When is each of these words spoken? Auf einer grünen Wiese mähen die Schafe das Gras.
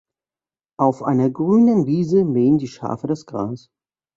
Auf 0.79 1.03
einer 1.03 1.29
grünen 1.29 1.85
Wiese 1.85 2.25
mähen 2.25 2.57
die 2.57 2.67
Schafe 2.67 3.05
das 3.05 3.27
Gras. 3.27 3.69